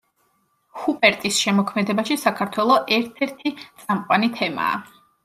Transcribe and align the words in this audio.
ჰუპერტის 0.85 1.41
შემოქმედებაში 1.43 2.17
საქართველო 2.21 2.79
ერთ-ერთი 2.97 3.53
წამყვანი 3.85 4.31
თემაა. 4.41 4.73